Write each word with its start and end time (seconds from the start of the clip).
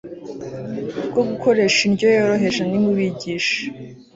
bwo 1.09 1.21
gukoresha 1.29 1.79
indyo 1.87 2.07
yoroheje 2.17 2.61
Nimubigishe 2.65 3.57